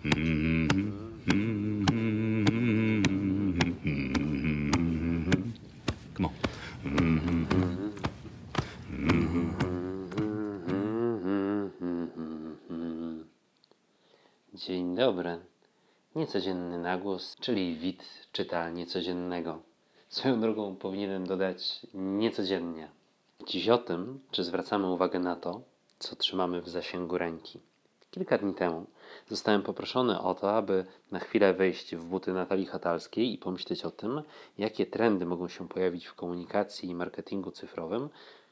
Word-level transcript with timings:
Dzień 0.00 0.14
dobry. 14.96 15.38
Niecodzienny 16.14 16.78
nagłos, 16.78 17.36
czyli 17.40 17.76
wid 17.76 18.04
czyta 18.32 18.70
niecodziennego. 18.70 19.62
Swoją 20.08 20.40
drogą 20.40 20.76
powinienem 20.76 21.26
dodać 21.26 21.86
niecodziennie. 21.94 22.88
Dziś 23.46 23.68
o 23.68 23.78
tym, 23.78 24.20
czy 24.30 24.44
zwracamy 24.44 24.86
uwagę 24.86 25.18
na 25.18 25.36
to, 25.36 25.60
co 25.98 26.16
trzymamy 26.16 26.62
w 26.62 26.68
zasięgu 26.68 27.18
ręki. 27.18 27.60
Kilka 28.10 28.38
dni 28.38 28.54
temu 28.54 28.86
zostałem 29.28 29.62
poproszony 29.62 30.20
o 30.20 30.34
to, 30.34 30.52
aby 30.56 30.84
na 31.10 31.18
chwilę 31.18 31.54
wejść 31.54 31.96
w 31.96 32.04
buty 32.04 32.32
Natalii 32.32 32.66
Hatalskiej 32.66 33.32
i 33.32 33.38
pomyśleć 33.38 33.84
o 33.84 33.90
tym, 33.90 34.22
jakie 34.58 34.86
trendy 34.86 35.26
mogą 35.26 35.48
się 35.48 35.68
pojawić 35.68 36.06
w 36.06 36.14
komunikacji 36.14 36.88
i 36.88 36.94
marketingu 36.94 37.50
cyfrowym 37.50 38.08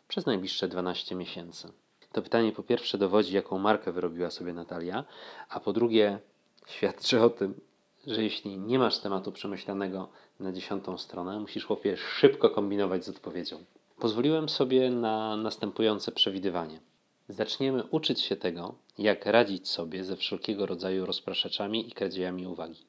przez 0.09 0.27
najbliższe 0.27 0.69
12 0.69 1.15
miesięcy. 1.15 1.69
To 2.13 2.23
pytanie 2.23 2.53
po 2.53 2.63
pierwsze 2.63 2.99
dowodzi, 2.99 3.35
jaką 3.35 3.59
markę 3.59 3.93
wyrobiła 3.93 4.31
sobie 4.31 4.53
Natalia, 4.53 5.05
a 5.49 5.61
po 5.61 5.73
drugie 5.73 6.19
świadczy 6.67 7.23
o 7.23 7.31
tym, 7.31 7.61
że 8.07 8.23
jeśli 8.23 8.59
nie 8.59 8.79
masz 8.79 8.99
tematu 8.99 9.33
przemyślanego 9.33 10.09
na 10.41 10.53
dziesiątą 10.53 10.99
stronę, 10.99 11.41
musisz 11.41 11.65
chłopie 11.65 11.97
szybko 11.97 12.51
kombinować 12.51 13.05
z 13.05 13.09
odpowiedzią. 13.09 13.65
Pozwoliłem 13.99 14.49
sobie 14.49 14.91
na 14.91 15.37
następujące 15.37 16.13
przewidywanie. 16.13 16.81
Zaczniemy 17.29 17.85
uczyć 17.85 18.21
się 18.21 18.37
tego, 18.37 18.75
jak 18.99 19.27
radzić 19.27 19.69
sobie 19.69 20.05
ze 20.05 20.17
wszelkiego 20.17 20.67
rodzaju 20.67 21.07
rozpraszaczami 21.07 21.89
i 21.89 21.93
kradziejami 21.93 22.47
uwagi. 22.47 22.85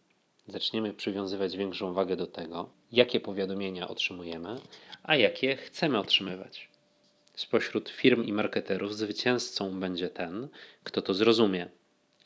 Zaczniemy 0.48 0.94
przywiązywać 0.94 1.58
większą 1.58 1.94
wagę 1.94 2.16
do 2.16 2.28
tego, 2.28 2.70
jakie 2.92 3.20
powiadomienia 3.20 3.88
otrzymujemy, 3.88 4.56
a 5.04 5.16
jakie 5.16 5.56
chcemy 5.56 6.00
otrzymywać. 6.00 6.70
Spośród 7.36 7.90
firm 7.90 8.24
i 8.24 8.34
marketerów 8.34 8.96
zwycięzcą 8.96 9.80
będzie 9.80 10.10
ten, 10.10 10.48
kto 10.84 11.02
to 11.02 11.14
zrozumie, 11.14 11.70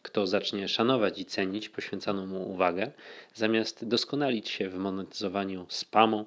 kto 0.02 0.28
zacznie 0.28 0.68
szanować 0.68 1.20
i 1.20 1.26
cenić 1.26 1.70
poświęcaną 1.70 2.26
mu 2.26 2.52
uwagę, 2.52 2.92
zamiast 3.34 3.88
doskonalić 3.88 4.50
się 4.50 4.70
w 4.70 4.76
monetyzowaniu 4.76 5.66
spamu 5.70 6.26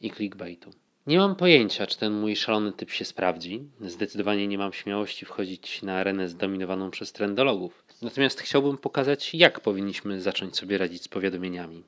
i 0.00 0.10
clickbaitu. 0.10 0.70
Nie 1.08 1.18
mam 1.18 1.36
pojęcia, 1.36 1.86
czy 1.86 1.98
ten 1.98 2.12
mój 2.12 2.36
szalony 2.36 2.72
typ 2.72 2.90
się 2.90 3.04
sprawdzi. 3.04 3.62
Zdecydowanie 3.80 4.46
nie 4.46 4.58
mam 4.58 4.72
śmiałości 4.72 5.24
wchodzić 5.24 5.82
na 5.82 5.96
arenę 5.96 6.28
zdominowaną 6.28 6.90
przez 6.90 7.12
trendologów. 7.12 7.84
Natomiast 8.02 8.40
chciałbym 8.40 8.78
pokazać, 8.78 9.34
jak 9.34 9.60
powinniśmy 9.60 10.20
zacząć 10.20 10.56
sobie 10.56 10.78
radzić 10.78 11.02
z 11.02 11.08
powiadomieniami. 11.08 11.84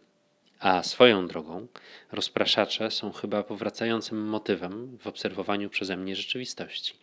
A 0.61 0.83
swoją 0.83 1.27
drogą, 1.27 1.67
rozpraszacze 2.13 2.91
są 2.91 3.13
chyba 3.13 3.43
powracającym 3.43 4.29
motywem 4.29 4.99
w 4.99 5.07
obserwowaniu 5.07 5.71
przeze 5.71 5.97
mnie 5.97 6.17
rzeczywistości. 6.17 6.95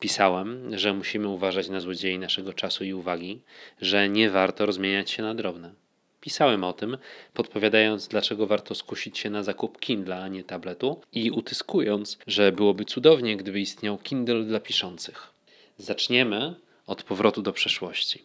Pisałem, 0.00 0.78
że 0.78 0.92
musimy 0.94 1.28
uważać 1.28 1.68
na 1.68 1.80
złodziei 1.80 2.18
naszego 2.18 2.52
czasu 2.52 2.84
i 2.84 2.92
uwagi, 2.92 3.40
że 3.80 4.08
nie 4.08 4.30
warto 4.30 4.66
rozmieniać 4.66 5.10
się 5.10 5.22
na 5.22 5.34
drobne. 5.34 5.74
Pisałem 6.22 6.64
o 6.64 6.72
tym, 6.72 6.98
podpowiadając, 7.34 8.08
dlaczego 8.08 8.46
warto 8.46 8.74
skusić 8.74 9.18
się 9.18 9.30
na 9.30 9.42
zakup 9.42 9.80
Kindle, 9.80 10.22
a 10.22 10.28
nie 10.28 10.44
tabletu, 10.44 11.00
i 11.12 11.30
utyskując, 11.30 12.18
że 12.26 12.52
byłoby 12.52 12.84
cudownie, 12.84 13.36
gdyby 13.36 13.60
istniał 13.60 13.98
Kindle 13.98 14.44
dla 14.44 14.60
piszących. 14.60 15.32
Zaczniemy 15.78 16.54
od 16.86 17.02
powrotu 17.02 17.42
do 17.42 17.52
przeszłości. 17.52 18.24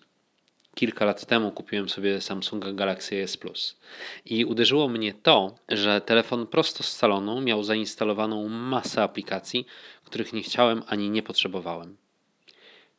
Kilka 0.75 1.05
lat 1.05 1.25
temu 1.25 1.51
kupiłem 1.51 1.89
sobie 1.89 2.21
Samsunga 2.21 2.73
Galaxy 2.73 3.23
S 3.23 3.37
Plus 3.37 3.79
i 4.25 4.45
uderzyło 4.45 4.87
mnie 4.87 5.13
to, 5.13 5.55
że 5.69 6.01
telefon 6.01 6.47
prosto 6.47 6.83
z 6.83 6.93
salonu 6.93 7.41
miał 7.41 7.63
zainstalowaną 7.63 8.49
masę 8.49 9.03
aplikacji, 9.03 9.65
których 10.03 10.33
nie 10.33 10.43
chciałem 10.43 10.83
ani 10.87 11.09
nie 11.09 11.23
potrzebowałem. 11.23 11.97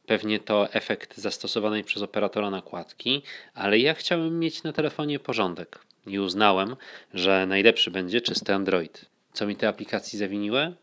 Pewnie 0.08 0.40
to 0.40 0.72
efekt 0.72 1.18
zastosowanej 1.18 1.84
przez 1.84 2.02
operatora 2.02 2.50
nakładki, 2.50 3.22
ale 3.54 3.78
ja 3.78 3.94
chciałem 3.94 4.38
mieć 4.38 4.62
na 4.62 4.72
telefonie 4.72 5.18
porządek 5.18 5.78
i 6.06 6.18
uznałem, 6.18 6.76
że 7.14 7.46
najlepszy 7.46 7.90
będzie 7.90 8.20
czysty 8.20 8.54
Android. 8.54 9.04
Co 9.32 9.46
mi 9.46 9.56
te 9.56 9.68
aplikacje 9.68 10.18
zawiniły? 10.18 10.74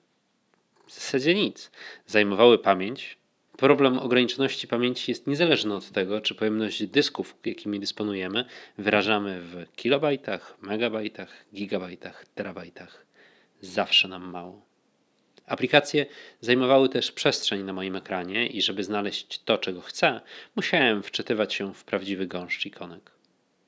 W 0.88 0.94
zasadzie 0.94 1.36
nic. 1.36 1.72
Zajmowały 2.08 2.60
pamięć. 2.60 3.18
Problem 3.58 4.00
ograniczoności 4.00 4.68
pamięci 4.68 5.12
jest 5.12 5.28
niezależny 5.28 5.76
od 5.76 5.92
tego, 5.92 6.22
czy 6.22 6.36
pojemność 6.36 6.88
dysków, 6.88 7.36
jakimi 7.46 7.80
dysponujemy, 7.80 8.46
wyrażamy 8.78 9.42
w 9.42 9.66
kilobajtach, 9.76 10.58
megabajtach, 10.62 11.46
gigabajtach, 11.54 12.26
terabajtach. 12.36 13.06
Zawsze 13.62 14.08
nam 14.08 14.30
mało. 14.30 14.65
Aplikacje 15.48 16.06
zajmowały 16.42 16.90
też 16.90 17.12
przestrzeń 17.12 17.64
na 17.64 17.74
moim 17.74 17.96
ekranie 17.96 18.48
i 18.48 18.62
żeby 18.62 18.84
znaleźć 18.84 19.40
to, 19.40 19.58
czego 19.58 19.82
chcę, 19.82 20.22
musiałem 20.56 21.04
wczytywać 21.04 21.54
się 21.54 21.74
w 21.74 21.84
prawdziwy 21.84 22.28
gąszcz 22.28 22.66
ikonek. 22.66 23.12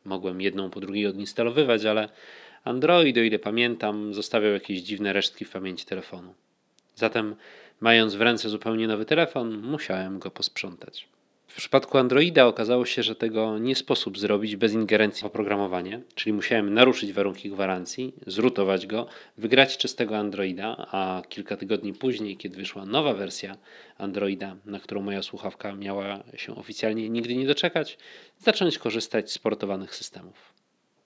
Mogłem 0.05 0.41
jedną 0.41 0.69
po 0.69 0.79
drugiej 0.79 1.07
odinstalowywać, 1.07 1.85
ale 1.85 2.09
Android, 2.63 3.17
o 3.17 3.21
ile 3.21 3.39
pamiętam, 3.39 4.13
zostawiał 4.13 4.51
jakieś 4.51 4.81
dziwne 4.81 5.13
resztki 5.13 5.45
w 5.45 5.51
pamięci 5.51 5.85
telefonu. 5.85 6.33
Zatem, 6.95 7.35
mając 7.79 8.15
w 8.15 8.21
ręce 8.21 8.49
zupełnie 8.49 8.87
nowy 8.87 9.05
telefon, 9.05 9.61
musiałem 9.61 10.19
go 10.19 10.31
posprzątać. 10.31 11.07
W 11.47 11.55
przypadku 11.55 11.97
Androida 11.97 12.45
okazało 12.45 12.85
się, 12.85 13.03
że 13.03 13.15
tego 13.15 13.59
nie 13.59 13.75
sposób 13.75 14.19
zrobić 14.19 14.55
bez 14.55 14.73
ingerencji 14.73 15.21
w 15.21 15.25
oprogramowanie, 15.25 16.01
czyli 16.15 16.33
musiałem 16.33 16.73
naruszyć 16.73 17.13
warunki 17.13 17.49
gwarancji, 17.49 18.13
zrutować 18.27 18.87
go, 18.87 19.07
wygrać 19.37 19.77
czystego 19.77 20.17
Androida, 20.17 20.87
a 20.91 21.21
kilka 21.29 21.57
tygodni 21.57 21.93
później, 21.93 22.37
kiedy 22.37 22.57
wyszła 22.57 22.85
nowa 22.85 23.13
wersja 23.13 23.57
Androida, 23.97 24.55
na 24.65 24.79
którą 24.79 25.01
moja 25.01 25.23
słuchawka 25.23 25.75
miała 25.75 26.23
się 26.35 26.55
oficjalnie 26.55 27.09
nigdy 27.09 27.35
nie 27.35 27.47
doczekać, 27.47 27.97
zacząć 28.39 28.77
korzystać 28.77 29.31
z 29.31 29.37
portowanych 29.37 29.95
systemów. 29.95 30.53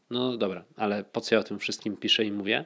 No 0.10 0.38
dobra, 0.38 0.64
ale 0.78 1.04
po 1.04 1.22
co 1.22 1.36
ja 1.36 1.42
o 1.42 1.44
tym 1.44 1.60
wszystkim 1.60 1.98
piszę 1.98 2.26
i 2.26 2.32
mówię? 2.32 2.66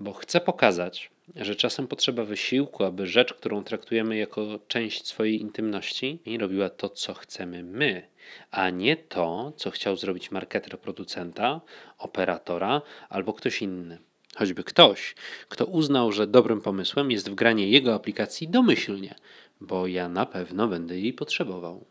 Bo 0.00 0.12
chcę 0.12 0.40
pokazać, 0.40 1.10
że 1.36 1.56
czasem 1.56 1.88
potrzeba 1.88 2.24
wysiłku, 2.24 2.84
aby 2.84 3.06
rzecz, 3.06 3.34
którą 3.34 3.64
traktujemy 3.64 4.16
jako 4.16 4.58
część 4.68 5.06
swojej 5.06 5.40
intymności, 5.40 6.18
robiła 6.38 6.70
to, 6.70 6.88
co 6.88 7.14
chcemy 7.14 7.62
my, 7.62 8.08
a 8.50 8.70
nie 8.70 8.96
to, 8.96 9.52
co 9.56 9.70
chciał 9.70 9.96
zrobić 9.96 10.30
marketer 10.30 10.80
producenta, 10.80 11.60
operatora 11.98 12.82
albo 13.08 13.32
ktoś 13.32 13.62
inny. 13.62 13.98
Choćby 14.36 14.64
ktoś, 14.64 15.14
kto 15.48 15.66
uznał, 15.66 16.12
że 16.12 16.26
dobrym 16.26 16.60
pomysłem 16.60 17.10
jest 17.10 17.30
wgranie 17.30 17.68
jego 17.68 17.94
aplikacji 17.94 18.48
domyślnie, 18.48 19.14
bo 19.60 19.86
ja 19.86 20.08
na 20.08 20.26
pewno 20.26 20.68
będę 20.68 20.98
jej 20.98 21.12
potrzebował. 21.12 21.84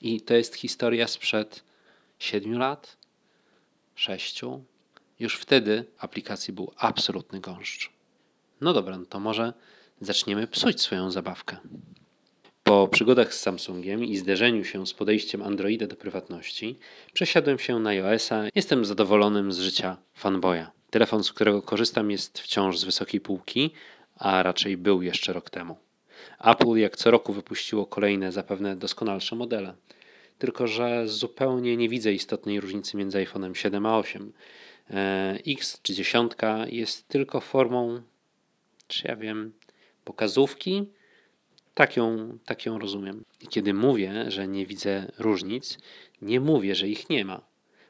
I 0.00 0.20
to 0.20 0.34
jest 0.34 0.54
historia 0.54 1.08
sprzed 1.08 1.64
siedmiu 2.18 2.58
lat, 2.58 2.96
sześciu. 3.94 4.64
Już 5.20 5.36
wtedy 5.36 5.84
aplikacji 5.98 6.54
był 6.54 6.72
absolutny 6.76 7.40
gąszcz. 7.40 7.95
No 8.60 8.72
dobra, 8.72 8.98
no 8.98 9.06
to 9.06 9.20
może 9.20 9.52
zaczniemy 10.00 10.46
psuć 10.46 10.80
swoją 10.80 11.10
zabawkę. 11.10 11.56
Po 12.64 12.88
przygodach 12.88 13.34
z 13.34 13.40
Samsungiem 13.40 14.04
i 14.04 14.16
zderzeniu 14.16 14.64
się 14.64 14.86
z 14.86 14.94
podejściem 14.94 15.42
Androida 15.42 15.86
do 15.86 15.96
prywatności, 15.96 16.78
przesiadłem 17.12 17.58
się 17.58 17.78
na 17.78 17.90
iOS-a. 17.90 18.44
Jestem 18.54 18.84
zadowolonym 18.84 19.52
z 19.52 19.58
życia 19.58 19.96
fanboya. 20.14 20.66
Telefon, 20.90 21.24
z 21.24 21.32
którego 21.32 21.62
korzystam, 21.62 22.10
jest 22.10 22.38
wciąż 22.38 22.78
z 22.78 22.84
wysokiej 22.84 23.20
półki, 23.20 23.70
a 24.18 24.42
raczej 24.42 24.76
był 24.76 25.02
jeszcze 25.02 25.32
rok 25.32 25.50
temu. 25.50 25.76
Apple 26.44 26.76
jak 26.76 26.96
co 26.96 27.10
roku 27.10 27.32
wypuściło 27.32 27.86
kolejne, 27.86 28.32
zapewne 28.32 28.76
doskonalsze 28.76 29.36
modele. 29.36 29.74
Tylko, 30.38 30.66
że 30.66 31.08
zupełnie 31.08 31.76
nie 31.76 31.88
widzę 31.88 32.12
istotnej 32.12 32.60
różnicy 32.60 32.96
między 32.96 33.18
iPhone'em 33.18 33.54
7 33.54 33.86
a 33.86 33.98
8. 33.98 34.32
X 35.46 35.80
czy 35.82 35.94
10 35.94 36.32
jest 36.66 37.08
tylko 37.08 37.40
formą 37.40 38.02
czy 38.88 39.08
ja 39.08 39.16
wiem, 39.16 39.52
pokazówki, 40.04 40.86
tak 41.74 41.96
ją, 41.96 42.38
tak 42.44 42.66
ją 42.66 42.78
rozumiem. 42.78 43.24
I 43.40 43.46
kiedy 43.46 43.74
mówię, 43.74 44.30
że 44.30 44.48
nie 44.48 44.66
widzę 44.66 45.12
różnic, 45.18 45.78
nie 46.22 46.40
mówię, 46.40 46.74
że 46.74 46.88
ich 46.88 47.10
nie 47.10 47.24
ma. 47.24 47.40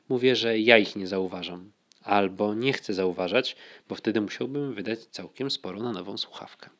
Mówię, 0.08 0.36
że 0.36 0.58
ja 0.58 0.78
ich 0.78 0.96
nie 0.96 1.06
zauważam. 1.06 1.72
Albo 2.02 2.54
nie 2.54 2.72
chcę 2.72 2.94
zauważać, 2.94 3.56
bo 3.88 3.94
wtedy 3.94 4.20
musiałbym 4.20 4.74
wydać 4.74 5.04
całkiem 5.04 5.50
sporo 5.50 5.82
na 5.82 5.92
nową 5.92 6.18
słuchawkę. 6.18 6.70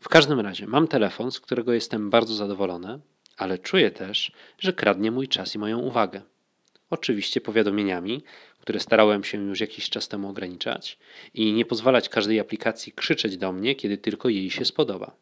W 0.00 0.08
każdym 0.08 0.40
razie 0.40 0.66
mam 0.66 0.88
telefon, 0.88 1.30
z 1.30 1.40
którego 1.40 1.72
jestem 1.72 2.10
bardzo 2.10 2.34
zadowolony, 2.34 3.00
ale 3.36 3.58
czuję 3.58 3.90
też, 3.90 4.32
że 4.58 4.72
kradnie 4.72 5.10
mój 5.10 5.28
czas 5.28 5.54
i 5.54 5.58
moją 5.58 5.78
uwagę. 5.78 6.22
Oczywiście 6.92 7.40
powiadomieniami, 7.40 8.22
które 8.60 8.80
starałem 8.80 9.24
się 9.24 9.38
już 9.38 9.60
jakiś 9.60 9.90
czas 9.90 10.08
temu 10.08 10.28
ograniczać 10.28 10.98
i 11.34 11.52
nie 11.52 11.64
pozwalać 11.64 12.08
każdej 12.08 12.40
aplikacji 12.40 12.92
krzyczeć 12.92 13.36
do 13.36 13.52
mnie, 13.52 13.74
kiedy 13.74 13.98
tylko 13.98 14.28
jej 14.28 14.50
się 14.50 14.64
spodoba. 14.64 15.16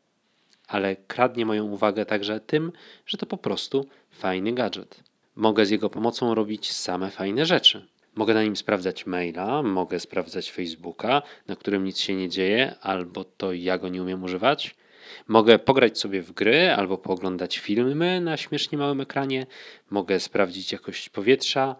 Ale 0.68 0.96
kradnie 0.96 1.46
moją 1.46 1.64
uwagę 1.64 2.06
także 2.06 2.40
tym, 2.40 2.72
że 3.06 3.18
to 3.18 3.26
po 3.26 3.36
prostu 3.36 3.86
fajny 4.10 4.52
gadżet. 4.52 5.04
mogę 5.34 5.66
z 5.66 5.70
jego 5.70 5.90
pomocą 5.90 6.34
robić 6.34 6.72
same 6.72 7.10
fajne 7.10 7.46
rzeczy. 7.46 7.86
Mogę 8.14 8.34
na 8.34 8.42
nim 8.42 8.56
sprawdzać 8.56 9.06
maila, 9.06 9.62
mogę 9.62 10.00
sprawdzać 10.00 10.50
Facebooka, 10.50 11.22
na 11.48 11.56
którym 11.56 11.84
nic 11.84 11.98
się 11.98 12.14
nie 12.14 12.28
dzieje, 12.28 12.74
albo 12.80 13.24
to 13.24 13.52
ja 13.52 13.78
go 13.78 13.88
nie 13.88 14.02
umiem 14.02 14.22
używać. 14.22 14.74
Mogę 15.28 15.58
pograć 15.58 15.98
sobie 15.98 16.22
w 16.22 16.32
gry 16.32 16.70
albo 16.70 16.98
pooglądać 16.98 17.58
filmy 17.58 18.20
na 18.20 18.36
śmiesznie 18.36 18.78
małym 18.78 19.00
ekranie. 19.00 19.46
Mogę 19.90 20.20
sprawdzić 20.20 20.72
jakość 20.72 21.08
powietrza. 21.08 21.76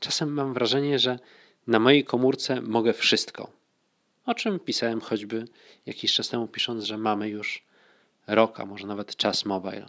Czasem 0.00 0.32
mam 0.32 0.54
wrażenie, 0.54 0.98
że 0.98 1.18
na 1.66 1.78
mojej 1.78 2.04
komórce 2.04 2.60
mogę 2.60 2.92
wszystko. 2.92 3.50
O 4.26 4.34
czym 4.34 4.60
pisałem 4.60 5.00
choćby 5.00 5.44
jakiś 5.86 6.14
czas 6.14 6.28
temu, 6.28 6.48
pisząc, 6.48 6.84
że 6.84 6.98
mamy 6.98 7.28
już 7.28 7.64
rok, 8.26 8.60
a 8.60 8.66
może 8.66 8.86
nawet 8.86 9.16
czas 9.16 9.44
mobile. 9.44 9.86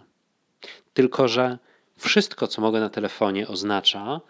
Tylko, 0.93 1.27
że 1.27 1.57
wszystko, 1.97 2.47
co 2.47 2.61
mogę 2.61 2.79
na 2.79 2.89
telefonie, 2.89 3.47
oznacza, 3.47 4.21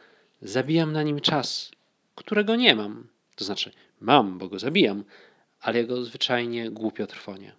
zabijam 0.41 0.91
na 0.91 1.03
nim 1.03 1.19
czas, 1.19 1.71
którego 2.15 2.55
nie 2.55 2.75
mam. 2.75 3.07
To 3.35 3.45
znaczy, 3.45 3.71
mam, 4.01 4.37
bo 4.37 4.49
go 4.49 4.59
zabijam, 4.59 5.03
ale 5.61 5.79
jego 5.79 6.03
zwyczajnie 6.03 6.71
głupio 6.71 7.07
trwonie. 7.07 7.53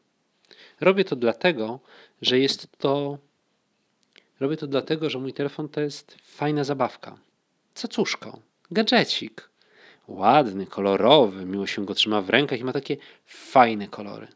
Robię 0.81 1.05
to 1.05 1.17
dlatego, 1.17 1.81
że 2.23 2.39
jest 2.39 2.69
to. 2.79 3.19
Robię 4.41 4.57
to 4.57 4.67
dlatego, 4.67 5.11
że 5.11 5.19
mój 5.19 5.33
telefon 5.33 5.69
to 5.69 5.81
jest 5.81 6.17
fajna 6.23 6.65
zabawka. 6.65 7.19
Cacuszko, 7.75 8.39
gadżecik. 8.71 9.49
Ładny, 10.09 10.67
kolorowy, 10.67 11.45
miło 11.45 11.67
się 11.67 11.85
go 11.85 11.95
trzyma 11.95 12.23
w 12.23 12.31
rękach 12.31 12.61
i 12.61 12.65
ma 12.65 12.73
takie 12.73 12.97
fajne 13.27 13.89
kolory. 13.89 14.29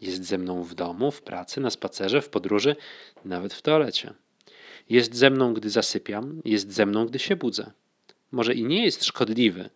Jest 0.00 0.24
ze 0.24 0.38
mną 0.38 0.62
w 0.62 0.74
domu, 0.74 1.10
w 1.10 1.22
pracy, 1.22 1.60
na 1.60 1.70
spacerze, 1.70 2.22
w 2.22 2.28
podróży, 2.28 2.76
nawet 3.24 3.54
w 3.54 3.62
toalecie. 3.62 4.14
Jest 4.90 5.14
ze 5.14 5.30
mną, 5.30 5.54
gdy 5.54 5.70
zasypiam, 5.70 6.40
jest 6.44 6.72
ze 6.72 6.86
mną, 6.86 7.06
gdy 7.06 7.18
się 7.18 7.36
budzę. 7.36 7.70
Może 8.32 8.54
i 8.54 8.64
nie 8.64 8.84
jest 8.84 9.04
szkodliwy, 9.04 9.70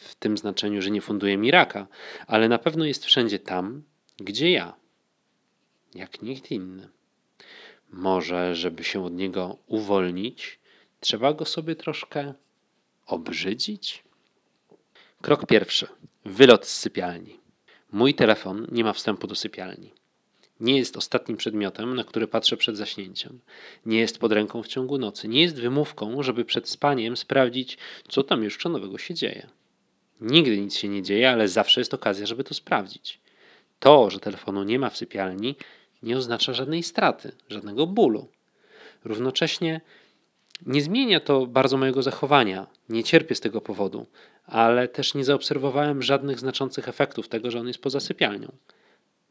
w 0.00 0.14
tym 0.14 0.38
znaczeniu, 0.38 0.82
że 0.82 0.90
nie 0.90 1.00
funduje 1.00 1.36
mi 1.36 1.50
raka, 1.50 1.86
ale 2.26 2.48
na 2.48 2.58
pewno 2.58 2.84
jest 2.84 3.04
wszędzie 3.04 3.38
tam, 3.38 3.82
gdzie 4.16 4.50
ja, 4.50 4.74
jak 5.94 6.22
nikt 6.22 6.50
inny. 6.50 6.88
Może, 7.92 8.54
żeby 8.54 8.84
się 8.84 9.04
od 9.04 9.12
niego 9.12 9.56
uwolnić, 9.66 10.58
trzeba 11.00 11.32
go 11.32 11.44
sobie 11.44 11.76
troszkę 11.76 12.34
obrzydzić? 13.06 14.04
Krok 15.22 15.46
pierwszy. 15.46 15.86
Wylot 16.24 16.66
z 16.66 16.78
sypialni. 16.78 17.40
Mój 17.92 18.14
telefon 18.14 18.66
nie 18.72 18.84
ma 18.84 18.92
wstępu 18.92 19.26
do 19.26 19.34
sypialni. 19.34 19.92
Nie 20.60 20.78
jest 20.78 20.96
ostatnim 20.96 21.36
przedmiotem, 21.36 21.96
na 21.96 22.04
który 22.04 22.26
patrzę 22.26 22.56
przed 22.56 22.76
zaśnięciem. 22.76 23.40
Nie 23.86 23.98
jest 23.98 24.18
pod 24.18 24.32
ręką 24.32 24.62
w 24.62 24.68
ciągu 24.68 24.98
nocy. 24.98 25.28
Nie 25.28 25.42
jest 25.42 25.60
wymówką, 25.60 26.22
żeby 26.22 26.44
przed 26.44 26.68
spaniem 26.68 27.16
sprawdzić, 27.16 27.78
co 28.08 28.22
tam 28.22 28.42
jeszcze 28.42 28.68
nowego 28.68 28.98
się 28.98 29.14
dzieje. 29.14 29.48
Nigdy 30.20 30.60
nic 30.60 30.76
się 30.76 30.88
nie 30.88 31.02
dzieje, 31.02 31.30
ale 31.30 31.48
zawsze 31.48 31.80
jest 31.80 31.94
okazja, 31.94 32.26
żeby 32.26 32.44
to 32.44 32.54
sprawdzić. 32.54 33.20
To, 33.80 34.10
że 34.10 34.20
telefonu 34.20 34.62
nie 34.62 34.78
ma 34.78 34.90
w 34.90 34.96
sypialni, 34.96 35.56
nie 36.02 36.16
oznacza 36.16 36.52
żadnej 36.52 36.82
straty, 36.82 37.32
żadnego 37.48 37.86
bólu. 37.86 38.28
Równocześnie 39.04 39.80
nie 40.66 40.82
zmienia 40.82 41.20
to 41.20 41.46
bardzo 41.46 41.76
mojego 41.76 42.02
zachowania. 42.02 42.66
Nie 42.88 43.04
cierpię 43.04 43.34
z 43.34 43.40
tego 43.40 43.60
powodu, 43.60 44.06
ale 44.46 44.88
też 44.88 45.14
nie 45.14 45.24
zaobserwowałem 45.24 46.02
żadnych 46.02 46.38
znaczących 46.38 46.88
efektów 46.88 47.28
tego, 47.28 47.50
że 47.50 47.60
on 47.60 47.68
jest 47.68 47.82
poza 47.82 48.00
sypialnią. 48.00 48.52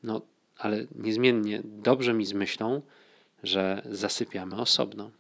No, 0.04 0.22
ale 0.58 0.86
niezmiennie 0.96 1.62
dobrze 1.64 2.14
mi 2.14 2.26
z 2.26 2.34
myślą, 2.34 2.82
że 3.44 3.82
zasypiamy 3.92 4.56
osobno. 4.56 5.12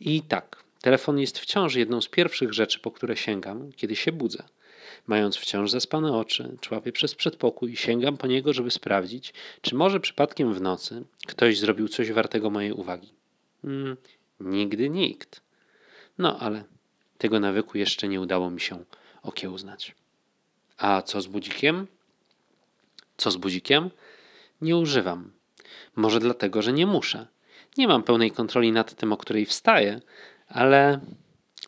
I 0.00 0.22
tak, 0.22 0.64
telefon 0.80 1.18
jest 1.18 1.38
wciąż 1.38 1.74
jedną 1.74 2.00
z 2.00 2.08
pierwszych 2.08 2.52
rzeczy, 2.52 2.78
po 2.78 2.90
które 2.90 3.16
sięgam, 3.16 3.72
kiedy 3.72 3.96
się 3.96 4.12
budzę. 4.12 4.42
Mając 5.06 5.36
wciąż 5.36 5.70
zaspane 5.70 6.12
oczy, 6.12 6.56
człapię 6.60 6.92
przez 6.92 7.14
przedpokój, 7.14 7.76
sięgam 7.76 8.16
po 8.16 8.26
niego, 8.26 8.52
żeby 8.52 8.70
sprawdzić, 8.70 9.34
czy 9.60 9.74
może 9.74 10.00
przypadkiem 10.00 10.54
w 10.54 10.60
nocy 10.60 11.04
ktoś 11.26 11.58
zrobił 11.58 11.88
coś 11.88 12.12
wartego 12.12 12.50
mojej 12.50 12.72
uwagi. 12.72 13.12
Hmm, 13.62 13.96
nigdy 14.40 14.90
nikt. 14.90 15.40
No 16.18 16.38
ale 16.38 16.64
tego 17.18 17.40
nawyku 17.40 17.78
jeszcze 17.78 18.08
nie 18.08 18.20
udało 18.20 18.50
mi 18.50 18.60
się 18.60 18.84
okiełznać. 19.22 19.94
A 20.78 21.02
co 21.02 21.20
z 21.20 21.26
budzikiem? 21.26 21.86
Co 23.16 23.30
z 23.30 23.36
budzikiem? 23.36 23.90
Nie 24.60 24.76
używam. 24.76 25.32
Może 25.96 26.20
dlatego, 26.20 26.62
że 26.62 26.72
nie 26.72 26.86
muszę. 26.86 27.26
Nie 27.78 27.88
mam 27.88 28.02
pełnej 28.02 28.30
kontroli 28.30 28.72
nad 28.72 28.94
tym, 28.94 29.12
o 29.12 29.16
której 29.16 29.46
wstaję, 29.46 30.00
ale 30.50 31.00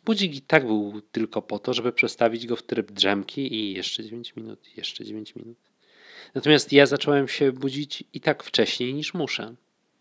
budzik 0.05 0.35
i 0.35 0.41
tak 0.41 0.67
był 0.67 1.03
tylko 1.13 1.43
po 1.43 1.59
to, 1.59 1.75
żeby 1.75 1.93
przestawić 1.93 2.47
go 2.47 2.57
w 2.57 2.63
tryb 2.63 2.93
drzemki 2.93 3.55
i 3.55 3.75
jeszcze 3.75 4.05
9 4.05 4.37
minut, 4.37 4.77
jeszcze 4.77 5.05
9 5.05 5.37
minut. 5.37 5.59
Natomiast 6.35 6.73
ja 6.73 6.87
zacząłem 6.87 7.29
się 7.29 7.53
budzić 7.53 8.05
i 8.15 8.21
tak 8.21 8.43
wcześniej 8.43 8.95
niż 8.95 9.15
muszę. 9.15 9.55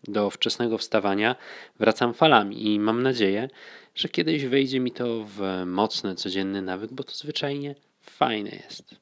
Do 0.04 0.30
wczesnego 0.30 0.78
wstawania 0.78 1.36
wracam 1.78 2.14
falami 2.14 2.66
i 2.66 2.80
mam 2.80 3.02
nadzieję, 3.02 3.48
że 3.94 4.08
kiedyś 4.08 4.44
wejdzie 4.44 4.80
mi 4.80 4.92
to 4.92 5.24
w 5.24 5.62
mocny, 5.66 6.14
codzienny 6.14 6.62
nawyk, 6.62 6.92
bo 6.92 7.04
to 7.04 7.12
zwyczajnie 7.12 7.74
fajne 8.00 8.50
jest. 8.50 8.94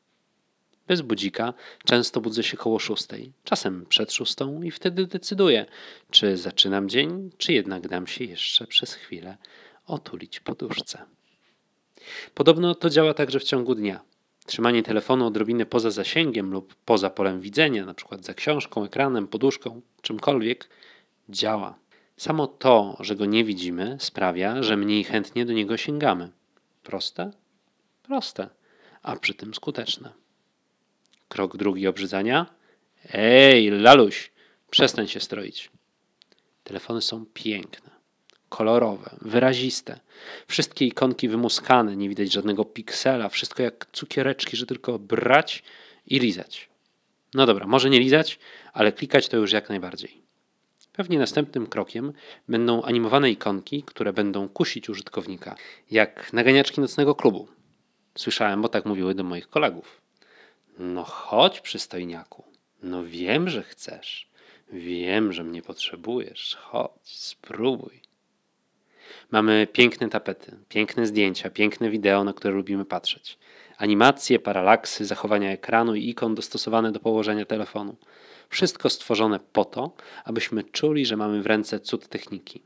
Bez 0.87 1.01
budzika 1.01 1.55
często 1.85 2.21
budzę 2.21 2.43
się 2.43 2.57
koło 2.57 2.79
szóstej, 2.79 3.33
czasem 3.45 3.87
przed 3.87 4.13
szóstą 4.13 4.63
i 4.63 4.71
wtedy 4.71 5.07
decyduję, 5.07 5.67
czy 6.11 6.37
zaczynam 6.37 6.89
dzień, 6.89 7.31
czy 7.39 7.53
jednak 7.53 7.89
dam 7.89 8.07
się 8.07 8.25
jeszcze 8.25 8.67
przez 8.67 8.95
chwilę 8.95 9.37
otulić 9.91 10.41
poduszce. 10.41 11.05
Podobno 12.35 12.75
to 12.75 12.91
działa 12.91 13.15
także 13.15 13.41
w 13.41 13.45
ciągu 13.45 13.75
dnia. 13.75 14.01
Trzymanie 14.47 14.83
telefonu 14.83 15.27
odrobinę 15.27 15.67
poza 15.67 15.91
zasięgiem 15.91 16.51
lub 16.51 16.75
poza 16.75 17.11
polem 17.11 17.41
widzenia, 17.41 17.83
np. 17.83 18.17
za 18.21 18.35
książką, 18.35 18.85
ekranem, 18.85 19.29
poduszką, 19.29 19.81
czymkolwiek, 20.03 20.69
działa. 21.29 21.79
Samo 22.17 22.47
to, 22.47 22.97
że 23.01 23.17
go 23.17 23.27
nie 23.27 23.45
widzimy, 23.45 23.97
sprawia, 24.01 24.63
że 24.63 24.77
mniej 24.77 25.05
chętnie 25.05 25.47
do 25.47 25.53
niego 25.53 25.77
sięgamy. 25.77 26.31
Proste? 26.83 27.31
Proste, 28.03 28.49
a 29.03 29.17
przy 29.17 29.35
tym 29.35 29.55
skuteczne. 29.55 30.13
Krok 31.29 31.57
drugi 31.57 31.87
obrzydzania. 31.87 32.47
Ej, 33.13 33.71
laluś, 33.71 34.33
przestań 34.71 35.09
się 35.09 35.21
stroić. 35.21 35.71
Telefony 36.65 37.03
są 37.03 37.27
piękne, 37.35 37.90
kolorowe, 38.51 39.11
wyraziste. 39.21 40.01
Wszystkie 40.47 40.87
ikonki 40.87 41.29
wymuskane, 41.29 41.97
nie 41.97 42.09
widać 42.09 42.33
żadnego 42.33 42.65
piksela, 42.65 43.29
wszystko 43.29 43.63
jak 43.63 43.87
cukiereczki, 43.93 44.57
że 44.57 44.67
tylko 44.67 44.99
brać 44.99 45.63
i 46.07 46.19
lizać. 46.19 46.69
No 47.35 47.47
dobra, 47.47 47.67
może 47.67 47.91
nie 47.91 48.01
lizać, 48.01 48.39
ale 48.73 48.93
klikać 48.93 49.29
to 49.29 49.37
już 49.37 49.53
jak 49.53 49.69
najbardziej. 49.69 50.23
Pewnie 50.93 51.19
następnym 51.19 51.67
krokiem 51.67 52.13
będą 52.49 52.83
animowane 52.83 53.31
ikonki, 53.31 53.83
które 53.83 54.13
będą 54.13 54.49
kusić 54.49 54.89
użytkownika, 54.89 55.57
jak 55.91 56.33
naganiaczki 56.33 56.81
nocnego 56.81 57.15
klubu. 57.15 57.49
Słyszałem, 58.19 58.63
bo 58.63 58.69
tak 58.69 58.85
mówiły 58.87 59.15
do 59.15 59.25
moich 59.25 59.49
kolegów. 59.49 60.01
No 60.79 61.05
chodź, 61.05 61.61
przystojniaku. 61.61 62.45
No 62.83 63.05
wiem, 63.05 63.49
że 63.49 63.63
chcesz. 63.63 64.31
Wiem, 64.73 65.33
że 65.33 65.45
mnie 65.45 65.63
potrzebujesz. 65.63 66.57
Chodź, 66.61 67.19
spróbuj. 67.19 68.10
Mamy 69.31 69.67
piękne 69.73 70.09
tapety, 70.09 70.57
piękne 70.69 71.07
zdjęcia, 71.07 71.51
piękne 71.51 71.91
wideo, 71.91 72.25
na 72.25 72.33
które 72.33 72.55
lubimy 72.55 72.85
patrzeć. 72.85 73.39
Animacje, 73.79 74.39
paralaksy, 74.39 75.05
zachowania 75.05 75.51
ekranu 75.51 75.95
i 75.95 76.09
ikon 76.09 76.35
dostosowane 76.35 76.93
do 76.93 77.01
położenia 77.01 77.45
telefonu. 77.45 77.97
Wszystko 78.49 78.91
stworzone 78.91 79.41
po 79.53 79.65
to, 79.65 79.93
abyśmy 80.25 80.65
czuli, 80.65 81.07
że 81.07 81.17
mamy 81.17 81.43
w 81.43 81.47
ręce 81.47 81.81
cud 81.81 82.09
techniki. 82.09 82.63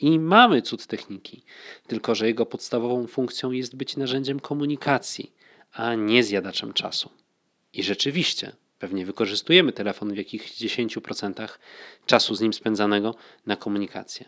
I 0.00 0.18
mamy 0.18 0.62
cud 0.62 0.86
techniki, 0.86 1.42
tylko 1.86 2.14
że 2.14 2.26
jego 2.26 2.46
podstawową 2.46 3.06
funkcją 3.06 3.50
jest 3.50 3.76
być 3.76 3.96
narzędziem 3.96 4.40
komunikacji, 4.40 5.32
a 5.72 5.94
nie 5.94 6.24
zjadaczem 6.24 6.72
czasu. 6.72 7.10
I 7.72 7.82
rzeczywiście, 7.82 8.52
pewnie 8.78 9.06
wykorzystujemy 9.06 9.72
telefon 9.72 10.14
w 10.14 10.16
jakichś 10.16 10.50
10% 10.50 11.48
czasu 12.06 12.34
z 12.34 12.40
nim 12.40 12.52
spędzanego 12.52 13.14
na 13.46 13.56
komunikację. 13.56 14.26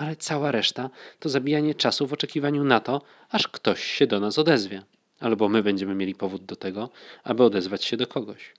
Ale 0.00 0.16
cała 0.16 0.50
reszta 0.50 0.90
to 1.18 1.28
zabijanie 1.28 1.74
czasu 1.74 2.06
w 2.06 2.12
oczekiwaniu 2.12 2.64
na 2.64 2.80
to, 2.80 3.02
aż 3.30 3.48
ktoś 3.48 3.84
się 3.84 4.06
do 4.06 4.20
nas 4.20 4.38
odezwie, 4.38 4.82
albo 5.18 5.48
my 5.48 5.62
będziemy 5.62 5.94
mieli 5.94 6.14
powód 6.14 6.44
do 6.44 6.56
tego, 6.56 6.90
aby 7.24 7.44
odezwać 7.44 7.84
się 7.84 7.96
do 7.96 8.06
kogoś. 8.06 8.54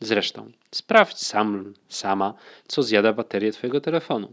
Zresztą, 0.00 0.52
sprawdź 0.70 1.18
sam, 1.18 1.74
sama, 1.88 2.34
co 2.68 2.82
zjada 2.82 3.12
baterię 3.12 3.52
Twojego 3.52 3.80
telefonu. 3.80 4.32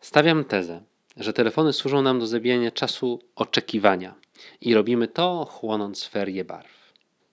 Stawiam 0.00 0.44
tezę, 0.44 0.82
że 1.16 1.32
telefony 1.32 1.72
służą 1.72 2.02
nam 2.02 2.18
do 2.18 2.26
zabijania 2.26 2.70
czasu 2.70 3.20
oczekiwania 3.36 4.14
i 4.60 4.74
robimy 4.74 5.08
to 5.08 5.44
chłonąc 5.44 6.04
ferie 6.04 6.44
barw. 6.44 6.92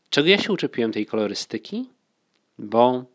Czego 0.09 0.29
ja 0.29 0.37
się 0.37 0.53
uczepiłem 0.53 0.91
tej 0.91 1.05
kolorystyki? 1.05 1.89
Bo 2.59 3.05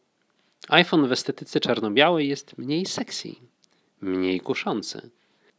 iPhone 0.68 1.08
w 1.08 1.12
estetyce 1.12 1.60
czarno-białej 1.60 2.28
jest 2.28 2.58
mniej 2.58 2.86
sexy, 2.86 3.28
mniej 4.00 4.40
kuszący. 4.40 5.10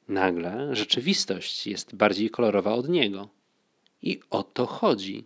Nagle 0.07 0.75
rzeczywistość 0.75 1.67
jest 1.67 1.95
bardziej 1.95 2.29
kolorowa 2.29 2.73
od 2.73 2.89
niego. 2.89 3.29
I 4.01 4.19
o 4.29 4.43
to 4.43 4.65
chodzi. 4.65 5.25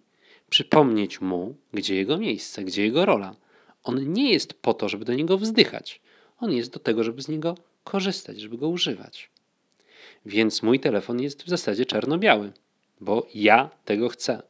Przypomnieć 0.49 1.21
mu, 1.21 1.55
gdzie 1.73 1.95
jego 1.95 2.17
miejsce, 2.17 2.63
gdzie 2.63 2.83
jego 2.83 3.05
rola. 3.05 3.35
On 3.83 4.13
nie 4.13 4.31
jest 4.31 4.53
po 4.53 4.73
to, 4.73 4.89
żeby 4.89 5.05
do 5.05 5.13
niego 5.13 5.37
wzdychać. 5.37 6.01
On 6.39 6.51
jest 6.51 6.73
do 6.73 6.79
tego, 6.79 7.03
żeby 7.03 7.21
z 7.21 7.27
niego 7.27 7.55
korzystać, 7.83 8.39
żeby 8.39 8.57
go 8.57 8.69
używać. 8.69 9.29
Więc 10.25 10.63
mój 10.63 10.79
telefon 10.79 11.21
jest 11.21 11.43
w 11.43 11.49
zasadzie 11.49 11.85
czarno-biały, 11.85 12.51
bo 13.01 13.27
ja 13.35 13.69
tego 13.85 14.09
chcę. 14.09 14.41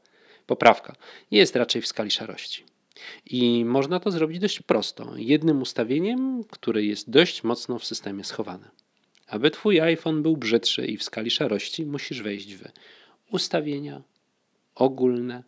Poprawka 0.46 0.96
jest 1.32 1.56
raczej 1.56 1.82
w 1.82 1.88
skali 1.88 2.12
szarości. 2.12 2.64
I 3.26 3.66
można 3.66 4.00
to 4.00 4.12
zrobić 4.12 4.40
dość 4.40 4.62
prosto, 4.62 5.14
jednym 5.18 5.62
ustawieniem, 5.62 6.44
które 6.44 6.84
jest 6.84 7.10
dość 7.10 7.44
mocno 7.44 7.80
w 7.80 7.86
systemie 7.86 8.24
schowane. 8.24 8.70
Aby 9.30 9.52
Twój 9.52 9.82
iPhone 9.82 10.24
był 10.24 10.38
brzydszy 10.38 10.86
i 10.86 10.98
w 10.98 11.04
skali 11.04 11.32
szarości, 11.32 11.86
musisz 11.86 12.22
wejść 12.22 12.56
w 12.56 12.64
ustawienia, 13.32 14.02
ogólne, 14.76 15.44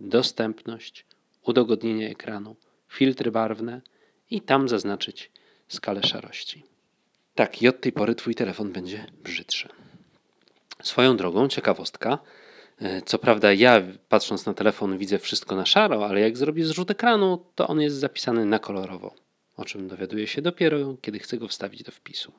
dostępność, 0.00 1.06
udogodnienie 1.42 2.10
ekranu, 2.10 2.56
filtry 2.88 3.30
barwne 3.30 3.80
i 4.30 4.40
tam 4.40 4.68
zaznaczyć 4.68 5.30
skalę 5.68 6.02
szarości. 6.02 6.62
Tak, 7.34 7.62
i 7.62 7.68
od 7.68 7.80
tej 7.80 7.92
pory 7.92 8.14
Twój 8.14 8.34
telefon 8.34 8.72
będzie 8.72 9.06
brzydszy. 9.24 9.68
Swoją 10.82 11.16
drogą, 11.16 11.48
ciekawostka. 11.48 12.18
E, 12.80 13.02
co 13.02 13.18
prawda, 13.18 13.52
ja 13.52 13.82
patrząc 14.08 14.46
na 14.46 14.54
telefon 14.54 14.98
widzę 14.98 15.18
wszystko 15.18 15.56
na 15.56 15.66
szaro, 15.66 16.06
ale 16.06 16.20
jak 16.20 16.36
zrobię 16.36 16.66
zrzut 16.66 16.90
ekranu, 16.90 17.44
to 17.54 17.66
on 17.66 17.80
jest 17.80 17.96
zapisany 17.96 18.46
na 18.46 18.58
kolorowo. 18.58 19.14
O 19.56 19.64
czym 19.64 19.88
dowiaduję 19.88 20.26
się 20.26 20.42
dopiero, 20.42 20.96
kiedy 21.02 21.18
chcę 21.18 21.38
go 21.38 21.48
wstawić 21.48 21.82
do 21.82 21.92
wpisu. 21.92 22.32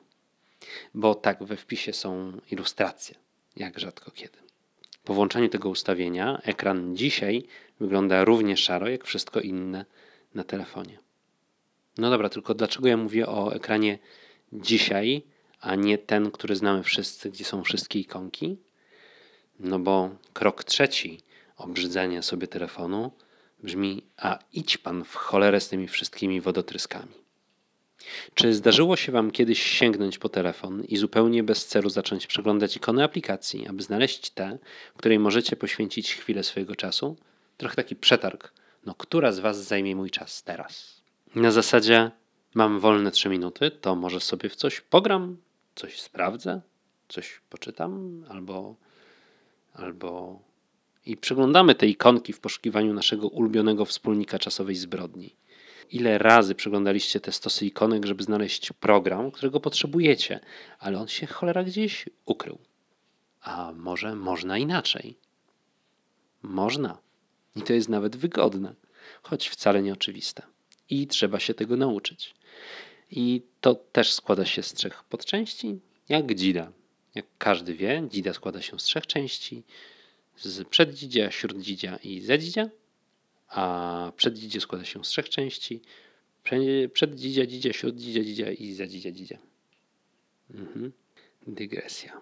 Bo 0.94 1.14
tak, 1.14 1.44
we 1.44 1.56
wpisie 1.56 1.92
są 1.92 2.40
ilustracje, 2.50 3.14
jak 3.56 3.80
rzadko 3.80 4.10
kiedy. 4.10 4.38
Po 5.04 5.14
włączeniu 5.14 5.48
tego 5.48 5.68
ustawienia 5.68 6.40
ekran 6.42 6.96
dzisiaj 6.96 7.46
wygląda 7.80 8.24
równie 8.24 8.56
szaro 8.56 8.88
jak 8.88 9.04
wszystko 9.04 9.40
inne 9.40 9.84
na 10.34 10.44
telefonie. 10.44 10.98
No 11.98 12.10
dobra, 12.10 12.28
tylko 12.28 12.54
dlaczego 12.54 12.88
ja 12.88 12.96
mówię 12.96 13.26
o 13.26 13.54
ekranie 13.54 13.98
dzisiaj, 14.52 15.22
a 15.60 15.74
nie 15.74 15.98
ten, 15.98 16.30
który 16.30 16.56
znamy 16.56 16.82
wszyscy, 16.82 17.30
gdzie 17.30 17.44
są 17.44 17.62
wszystkie 17.62 17.98
ikonki? 17.98 18.56
No 19.60 19.78
bo 19.78 20.10
krok 20.32 20.64
trzeci 20.64 21.20
obrzydzenia 21.56 22.22
sobie 22.22 22.46
telefonu 22.46 23.12
brzmi: 23.62 24.02
A 24.16 24.38
idź 24.52 24.78
pan 24.78 25.04
w 25.04 25.14
cholerę 25.14 25.60
z 25.60 25.68
tymi 25.68 25.88
wszystkimi 25.88 26.40
wodotryskami. 26.40 27.25
Czy 28.34 28.54
zdarzyło 28.54 28.96
się 28.96 29.12
Wam 29.12 29.30
kiedyś 29.30 29.62
sięgnąć 29.62 30.18
po 30.18 30.28
telefon 30.28 30.84
i 30.84 30.96
zupełnie 30.96 31.42
bez 31.42 31.66
celu 31.66 31.90
zacząć 31.90 32.26
przeglądać 32.26 32.76
ikony 32.76 33.04
aplikacji, 33.04 33.68
aby 33.68 33.82
znaleźć 33.82 34.30
tę, 34.30 34.58
której 34.96 35.18
możecie 35.18 35.56
poświęcić 35.56 36.14
chwilę 36.14 36.42
swojego 36.42 36.74
czasu? 36.74 37.16
Trochę 37.56 37.76
taki 37.76 37.96
przetarg. 37.96 38.52
No, 38.86 38.94
która 38.94 39.32
z 39.32 39.38
Was 39.38 39.64
zajmie 39.64 39.96
mój 39.96 40.10
czas 40.10 40.42
teraz? 40.42 41.00
Na 41.34 41.50
zasadzie 41.50 42.10
mam 42.54 42.80
wolne 42.80 43.10
3 43.10 43.28
minuty, 43.28 43.70
to 43.70 43.94
może 43.94 44.20
sobie 44.20 44.48
w 44.48 44.56
coś 44.56 44.80
pogram, 44.80 45.36
coś 45.74 46.00
sprawdzę, 46.00 46.60
coś 47.08 47.40
poczytam, 47.50 48.24
albo, 48.28 48.76
albo 49.74 50.40
i 51.06 51.16
przeglądamy 51.16 51.74
te 51.74 51.86
ikonki 51.86 52.32
w 52.32 52.40
poszukiwaniu 52.40 52.94
naszego 52.94 53.28
ulubionego 53.28 53.84
wspólnika 53.84 54.38
czasowej 54.38 54.74
zbrodni. 54.76 55.36
Ile 55.90 56.18
razy 56.18 56.54
przeglądaliście 56.54 57.20
te 57.20 57.32
stosy 57.32 57.66
ikonek, 57.66 58.06
żeby 58.06 58.22
znaleźć 58.22 58.72
program, 58.72 59.30
którego 59.30 59.60
potrzebujecie, 59.60 60.40
ale 60.78 60.98
on 60.98 61.08
się 61.08 61.26
cholera 61.26 61.64
gdzieś 61.64 62.08
ukrył. 62.24 62.58
A 63.40 63.72
może 63.72 64.14
można 64.14 64.58
inaczej? 64.58 65.16
Można. 66.42 66.98
I 67.56 67.62
to 67.62 67.72
jest 67.72 67.88
nawet 67.88 68.16
wygodne, 68.16 68.74
choć 69.22 69.48
wcale 69.48 69.82
nieoczywiste. 69.82 70.42
I 70.90 71.06
trzeba 71.06 71.40
się 71.40 71.54
tego 71.54 71.76
nauczyć. 71.76 72.34
I 73.10 73.42
to 73.60 73.74
też 73.74 74.12
składa 74.12 74.44
się 74.44 74.62
z 74.62 74.74
trzech 74.74 75.04
podczęści, 75.04 75.80
jak 76.08 76.34
dzida. 76.34 76.72
Jak 77.14 77.26
każdy 77.38 77.74
wie, 77.74 78.02
dzida 78.10 78.32
składa 78.32 78.62
się 78.62 78.78
z 78.78 78.82
trzech 78.82 79.06
części. 79.06 79.62
Z 80.36 80.68
przeddzidzia, 80.68 81.30
śróddzidzia 81.30 81.96
i 81.96 82.20
zadzidzia 82.20 82.68
a 83.48 84.12
przeddzidzie 84.16 84.60
składa 84.60 84.84
się 84.84 85.04
z 85.04 85.08
trzech 85.08 85.28
części. 85.28 85.82
Przeddzidzia, 86.92 87.46
dzidzia, 87.46 87.72
śróddzidzia, 87.72 88.24
dzidzia 88.24 88.50
i 88.50 88.72
zadzidzia, 88.72 89.10
dzidzia. 89.10 89.38
Mhm. 90.50 90.92
Dygresja. 91.46 92.20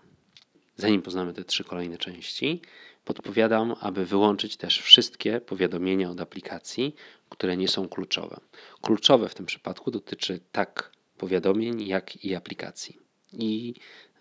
Zanim 0.77 1.03
poznamy 1.03 1.33
te 1.33 1.45
trzy 1.45 1.65
kolejne 1.65 1.99
części, 1.99 2.63
podpowiadam, 3.05 3.75
aby 3.81 4.07
wyłączyć 4.07 4.57
też 4.57 4.81
wszystkie 4.81 5.41
powiadomienia 5.41 6.11
od 6.11 6.21
aplikacji, 6.21 6.95
które 7.29 7.57
nie 7.57 7.69
są 7.69 7.89
kluczowe. 7.89 8.41
Kluczowe 8.83 9.29
w 9.29 9.35
tym 9.35 9.47
przypadku 9.47 9.91
dotyczy 9.91 10.41
tak 10.53 10.93
powiadomień, 11.19 11.87
jak 11.87 12.25
i 12.25 12.35
aplikacji. 12.35 12.99
I 13.33 13.75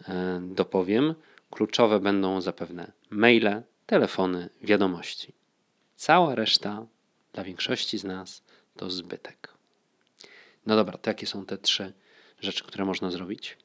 e, 0.07 0.41
dopowiem, 0.43 1.15
kluczowe 1.51 1.99
będą 1.99 2.41
zapewne 2.41 2.91
maile, 3.09 3.63
telefony, 3.85 4.49
wiadomości. 4.61 5.33
Cała 5.95 6.35
reszta 6.35 6.85
dla 7.33 7.43
większości 7.43 7.97
z 7.97 8.03
nas 8.03 8.43
to 8.75 8.89
zbytek. 8.89 9.53
No 10.65 10.75
dobra, 10.75 10.97
to 10.97 11.09
jakie 11.09 11.27
są 11.27 11.45
te 11.45 11.57
trzy 11.57 11.93
rzeczy, 12.41 12.63
które 12.63 12.85
można 12.85 13.11
zrobić? 13.11 13.57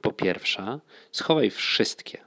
Po 0.00 0.12
pierwsze, 0.12 0.80
schowaj 1.12 1.50
wszystkie, 1.50 2.24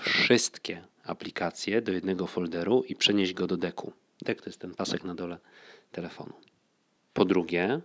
wszystkie 0.00 0.84
aplikacje 1.04 1.82
do 1.82 1.92
jednego 1.92 2.26
folderu 2.26 2.84
i 2.88 2.94
przenieś 2.94 3.34
go 3.34 3.46
do 3.46 3.56
deku. 3.56 3.92
Dek 4.22 4.42
to 4.42 4.50
jest 4.50 4.60
ten 4.60 4.74
pasek 4.74 5.04
na 5.04 5.14
dole 5.14 5.38
telefonu. 5.92 6.32
Po 7.12 7.24
drugie, 7.24 7.80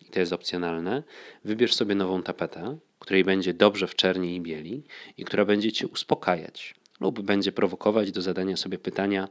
i 0.00 0.04
to 0.04 0.20
jest 0.20 0.32
opcjonalne, 0.32 1.02
wybierz 1.44 1.74
sobie 1.74 1.94
nową 1.94 2.22
tapetę, 2.22 2.78
której 2.98 3.24
będzie 3.24 3.54
dobrze 3.54 3.86
w 3.86 3.94
czerni 3.94 4.36
i 4.36 4.40
bieli 4.40 4.84
i 5.16 5.24
która 5.24 5.44
będzie 5.44 5.72
cię 5.72 5.88
uspokajać 5.88 6.74
lub 7.00 7.20
będzie 7.20 7.52
prowokować 7.52 8.12
do 8.12 8.22
zadania 8.22 8.56
sobie 8.56 8.78
pytania, 8.78 9.28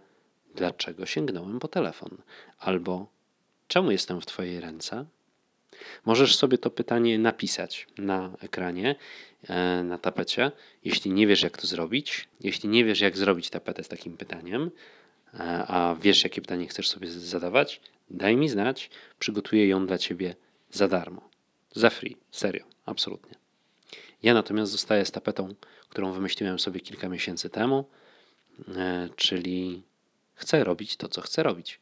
dlaczego 0.57 1.05
sięgnąłem 1.05 1.59
po 1.59 1.67
telefon, 1.67 2.17
albo 2.59 3.07
czemu 3.67 3.91
jestem 3.91 4.21
w 4.21 4.25
Twojej 4.25 4.59
ręce? 4.59 5.05
Możesz 6.05 6.35
sobie 6.35 6.57
to 6.57 6.69
pytanie 6.69 7.19
napisać 7.19 7.87
na 7.97 8.33
ekranie, 8.39 8.95
e, 9.47 9.83
na 9.83 9.97
tapecie. 9.97 10.51
Jeśli 10.83 11.11
nie 11.11 11.27
wiesz, 11.27 11.43
jak 11.43 11.57
to 11.57 11.67
zrobić, 11.67 12.27
jeśli 12.41 12.69
nie 12.69 12.85
wiesz, 12.85 13.01
jak 13.01 13.17
zrobić 13.17 13.49
tapetę 13.49 13.83
z 13.83 13.87
takim 13.87 14.17
pytaniem, 14.17 14.71
e, 15.33 15.37
a 15.67 15.95
wiesz, 16.01 16.23
jakie 16.23 16.41
pytanie 16.41 16.67
chcesz 16.67 16.89
sobie 16.89 17.07
zadawać, 17.11 17.81
daj 18.09 18.37
mi 18.37 18.49
znać, 18.49 18.89
przygotuję 19.19 19.67
ją 19.67 19.87
dla 19.87 19.97
Ciebie 19.97 20.35
za 20.71 20.87
darmo. 20.87 21.29
Za 21.71 21.89
free, 21.89 22.17
serio, 22.31 22.65
absolutnie. 22.85 23.35
Ja 24.23 24.33
natomiast 24.33 24.71
zostaję 24.71 25.05
z 25.05 25.11
tapetą, 25.11 25.55
którą 25.89 26.11
wymyśliłem 26.11 26.59
sobie 26.59 26.79
kilka 26.79 27.09
miesięcy 27.09 27.49
temu, 27.49 27.85
e, 28.75 29.09
czyli 29.15 29.83
chcę 30.37 30.63
robić 30.63 30.97
to, 30.97 31.07
co 31.07 31.21
chcę 31.21 31.43
robić. 31.43 31.79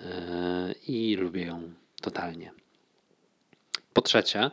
E, 0.00 0.74
I 0.86 1.16
lubię 1.16 1.42
ją 1.42 1.72
totalnie. 2.00 2.52
Po 3.92 4.02
trzecie, 4.02 4.50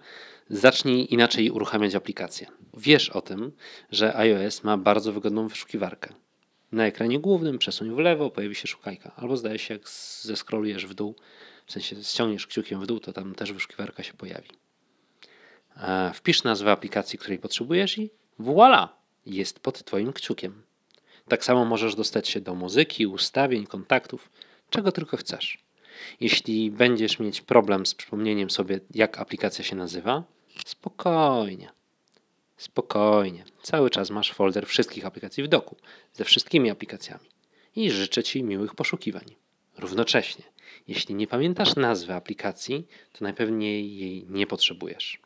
zacznij 0.49 1.07
inaczej 1.13 1.51
uruchamiać 1.51 1.95
aplikację. 1.95 2.47
Wiesz 2.77 3.09
o 3.09 3.21
tym, 3.21 3.51
że 3.91 4.15
iOS 4.15 4.63
ma 4.63 4.77
bardzo 4.77 5.13
wygodną 5.13 5.47
wyszukiwarkę. 5.47 6.13
Na 6.71 6.85
ekranie 6.85 7.19
głównym 7.19 7.57
przesuń 7.57 7.95
w 7.95 7.97
lewo, 7.97 8.29
pojawi 8.29 8.55
się 8.55 8.67
szukajka. 8.67 9.11
Albo 9.15 9.37
zdaje 9.37 9.59
się, 9.59 9.73
jak 9.73 9.89
zeskrolujesz 10.21 10.85
w 10.85 10.93
dół, 10.93 11.15
w 11.65 11.71
sensie 11.71 12.03
ściągniesz 12.03 12.47
kciukiem 12.47 12.81
w 12.81 12.87
dół, 12.87 12.99
to 12.99 13.13
tam 13.13 13.35
też 13.35 13.53
wyszukiwarka 13.53 14.03
się 14.03 14.13
pojawi. 14.13 14.49
E, 15.77 16.11
wpisz 16.13 16.43
nazwę 16.43 16.71
aplikacji, 16.71 17.19
której 17.19 17.39
potrzebujesz 17.39 17.97
i 17.97 18.09
voila! 18.39 18.95
Jest 19.25 19.59
pod 19.59 19.83
Twoim 19.83 20.13
kciukiem. 20.13 20.64
Tak 21.27 21.45
samo 21.45 21.65
możesz 21.65 21.95
dostać 21.95 22.29
się 22.29 22.41
do 22.41 22.55
muzyki, 22.55 23.07
ustawień, 23.07 23.65
kontaktów, 23.65 24.31
czego 24.69 24.91
tylko 24.91 25.17
chcesz. 25.17 25.57
Jeśli 26.19 26.71
będziesz 26.71 27.19
mieć 27.19 27.41
problem 27.41 27.85
z 27.85 27.95
przypomnieniem 27.95 28.49
sobie, 28.49 28.79
jak 28.93 29.19
aplikacja 29.19 29.63
się 29.63 29.75
nazywa, 29.75 30.23
spokojnie. 30.65 31.69
Spokojnie. 32.57 33.45
Cały 33.61 33.89
czas 33.89 34.09
masz 34.09 34.33
folder 34.33 34.67
wszystkich 34.67 35.05
aplikacji 35.05 35.43
w 35.43 35.47
doku, 35.47 35.75
ze 36.13 36.23
wszystkimi 36.23 36.69
aplikacjami. 36.69 37.29
I 37.75 37.91
życzę 37.91 38.23
Ci 38.23 38.43
miłych 38.43 38.75
poszukiwań. 38.75 39.35
Równocześnie, 39.77 40.43
jeśli 40.87 41.15
nie 41.15 41.27
pamiętasz 41.27 41.75
nazwy 41.75 42.13
aplikacji, 42.13 42.87
to 43.13 43.23
najpewniej 43.23 43.97
jej 43.97 44.25
nie 44.29 44.47
potrzebujesz. 44.47 45.19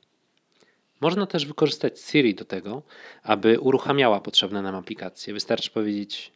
Można 1.02 1.26
też 1.26 1.46
wykorzystać 1.46 2.00
Siri 2.00 2.36
do 2.36 2.46
tego, 2.46 2.82
aby 3.24 3.60
uruchamiała 3.60 4.22
potrzebne 4.22 4.62
nam 4.62 4.76
aplikacje. 4.76 5.34
Wystarczy 5.34 5.72
powiedzieć 5.72 6.32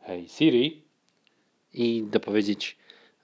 Hey 0.00 0.28
Siri 0.28 0.82
i 1.74 2.04
dopowiedzieć 2.10 2.76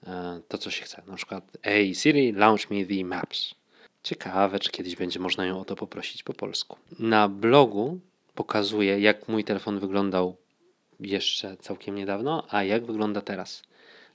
e, 0.07 0.41
to, 0.47 0.57
co 0.57 0.71
się 0.71 0.85
chce. 0.85 1.01
Na 1.07 1.15
przykład 1.15 1.57
Hey 1.63 1.95
Siri, 1.95 2.31
launch 2.31 2.71
me 2.71 2.85
the 2.85 3.05
maps. 3.05 3.55
Ciekawe, 4.03 4.59
czy 4.59 4.71
kiedyś 4.71 4.95
będzie 4.95 5.19
można 5.19 5.45
ją 5.45 5.59
o 5.59 5.65
to 5.65 5.75
poprosić 5.75 6.23
po 6.23 6.33
polsku. 6.33 6.77
Na 6.99 7.27
blogu 7.27 7.99
pokazuję, 8.35 8.99
jak 8.99 9.27
mój 9.27 9.43
telefon 9.43 9.79
wyglądał 9.79 10.37
jeszcze 10.99 11.57
całkiem 11.57 11.95
niedawno, 11.95 12.47
a 12.49 12.63
jak 12.63 12.85
wygląda 12.85 13.21
teraz. 13.21 13.63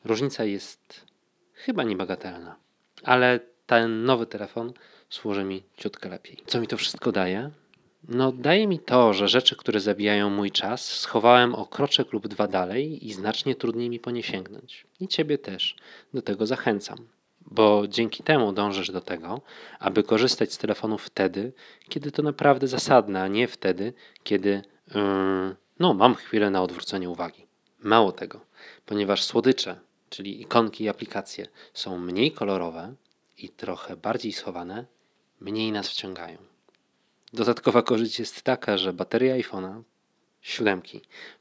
Różnica 0.05 0.45
jest 0.45 1.07
chyba 1.53 1.83
niebagatelna, 1.83 2.57
ale 3.03 3.41
ten 3.67 4.05
nowy 4.05 4.27
telefon 4.27 4.73
służy 5.11 5.45
mi 5.45 5.63
ciutkę 5.77 6.09
lepiej. 6.09 6.37
Co 6.47 6.61
mi 6.61 6.67
to 6.67 6.77
wszystko 6.77 7.13
daje? 7.13 7.51
No, 8.09 8.33
daje 8.33 8.67
mi 8.67 8.79
to, 8.79 9.13
że 9.15 9.29
rzeczy, 9.29 9.57
które 9.57 9.81
zabijają 9.81 10.31
mój 10.31 10.51
czas, 10.51 10.85
schowałem 10.85 11.55
o 11.55 11.67
kroczek 11.67 12.13
lub 12.13 12.29
dwa 12.29 12.49
dalej 12.49 13.07
i 13.07 13.13
znacznie 13.13 13.55
trudniej 13.55 13.91
mi 13.91 14.01
po 14.01 14.11
nie 14.11 14.23
sięgnąć. 14.23 14.87
I 15.01 15.09
ciebie 15.09 15.39
też 15.39 15.77
do 16.15 16.23
tego 16.23 16.47
zachęcam, 16.47 16.99
bo 17.41 17.89
dzięki 17.89 18.23
temu 18.23 18.53
dążysz 18.53 18.91
do 18.91 19.01
tego, 19.01 19.41
aby 19.79 20.03
korzystać 20.03 20.53
z 20.53 20.59
telefonu 20.59 20.99
wtedy, 20.99 21.53
kiedy 21.89 22.13
to 22.13 22.23
naprawdę 22.23 22.69
zasadne, 22.69 23.23
a 23.23 23.29
nie 23.29 23.49
wtedy, 23.49 23.93
kiedy 24.25 24.63
yy, 24.95 25.03
no, 25.79 25.95
mam 25.95 26.15
chwilę 26.15 26.51
na 26.51 26.63
odwrócenie 26.63 27.11
uwagi. 27.11 27.47
Mało 27.79 28.13
tego, 28.13 28.41
ponieważ 28.87 29.25
słodycze, 29.25 29.81
czyli 30.11 30.41
ikonki 30.41 30.85
i 30.85 30.89
aplikacje 30.89 31.47
są 31.75 31.99
mniej 31.99 32.33
kolorowe 32.33 32.95
i 33.39 33.49
trochę 33.49 33.97
bardziej 33.97 34.33
schowane, 34.33 34.85
mniej 35.41 35.73
nas 35.73 35.89
wciągają. 35.89 36.39
Dodatkowa 37.33 37.83
korzyść 37.83 38.19
jest 38.19 38.43
taka, 38.43 38.79
że 38.79 38.93
bateria 38.93 39.35
iPhone'a 39.35 39.83
7 40.41 40.83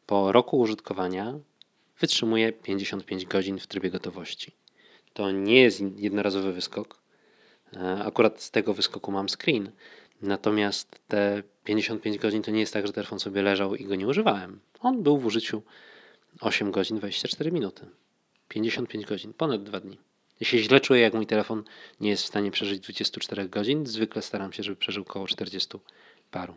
po 0.05 0.31
roku 0.31 0.59
użytkowania 0.59 1.39
wytrzymuje 1.99 2.53
55 2.53 3.25
godzin 3.25 3.59
w 3.59 3.67
trybie 3.67 3.89
gotowości. 3.89 4.51
To 5.13 5.31
nie 5.31 5.61
jest 5.61 5.81
jednorazowy 5.95 6.53
wyskok. 6.53 7.01
E, 7.73 8.03
akurat 8.05 8.41
z 8.41 8.51
tego 8.51 8.73
wyskoku 8.73 9.11
mam 9.11 9.29
screen. 9.29 9.71
Natomiast 10.21 10.99
te 11.07 11.43
55 11.63 12.17
godzin 12.17 12.43
to 12.43 12.51
nie 12.51 12.59
jest 12.59 12.73
tak, 12.73 12.87
że 12.87 12.93
telefon 12.93 13.19
sobie 13.19 13.41
leżał 13.41 13.75
i 13.75 13.85
go 13.85 13.95
nie 13.95 14.07
używałem. 14.07 14.59
On 14.79 15.03
był 15.03 15.17
w 15.17 15.25
użyciu 15.25 15.61
8 16.41 16.71
godzin 16.71 16.97
24 16.97 17.51
minuty. 17.51 17.85
55 18.47 19.05
godzin, 19.05 19.33
ponad 19.33 19.63
2 19.63 19.79
dni. 19.79 19.97
Ja 20.39 20.47
się 20.47 20.57
źle 20.57 20.79
czuję, 20.79 21.01
jak 21.01 21.13
mój 21.13 21.27
telefon 21.27 21.63
nie 21.99 22.09
jest 22.09 22.23
w 22.23 22.27
stanie 22.27 22.51
przeżyć 22.51 22.79
24 22.79 23.49
godzin. 23.49 23.85
Zwykle 23.85 24.21
staram 24.21 24.53
się, 24.53 24.63
żeby 24.63 24.75
przeżył 24.75 25.03
około 25.03 25.27
40 25.27 25.77
paru. 26.31 26.55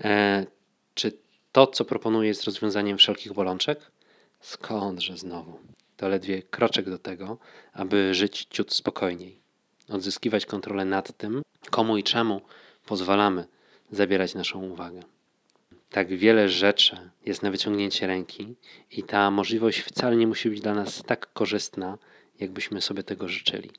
E, 0.00 0.46
czy 0.94 1.12
to, 1.52 1.66
co 1.66 1.84
proponuję, 1.84 2.28
jest 2.28 2.44
rozwiązaniem 2.44 2.98
wszelkich 2.98 3.32
bolączek? 3.32 3.90
Skądże 4.40 5.16
znowu? 5.16 5.58
To 5.96 6.08
ledwie 6.08 6.42
kroczek 6.42 6.90
do 6.90 6.98
tego, 6.98 7.38
aby 7.72 8.14
żyć 8.14 8.46
ciut 8.50 8.74
spokojniej. 8.74 9.40
Odzyskiwać 9.88 10.46
kontrolę 10.46 10.84
nad 10.84 11.16
tym, 11.16 11.42
komu 11.70 11.96
i 11.96 12.02
czemu 12.02 12.40
pozwalamy 12.86 13.44
zabierać 13.90 14.34
naszą 14.34 14.62
uwagę. 14.62 15.00
Tak 15.90 16.16
wiele 16.16 16.48
rzeczy 16.48 17.10
jest 17.26 17.42
na 17.42 17.50
wyciągnięcie 17.50 18.06
ręki, 18.06 18.54
i 18.90 19.02
ta 19.02 19.30
możliwość 19.30 19.80
wcale 19.80 20.16
nie 20.16 20.26
musi 20.26 20.50
być 20.50 20.60
dla 20.60 20.74
nas 20.74 21.02
tak 21.06 21.32
korzystna, 21.32 21.98
jakbyśmy 22.40 22.80
sobie 22.80 23.02
tego 23.02 23.28
życzyli. 23.28 23.70